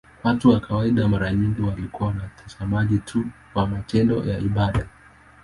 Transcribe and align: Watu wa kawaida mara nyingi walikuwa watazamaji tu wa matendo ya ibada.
Watu 0.23 0.49
wa 0.49 0.59
kawaida 0.59 1.07
mara 1.07 1.33
nyingi 1.33 1.61
walikuwa 1.61 2.09
watazamaji 2.21 2.97
tu 2.99 3.25
wa 3.55 3.67
matendo 3.67 4.25
ya 4.25 4.39
ibada. 4.39 4.87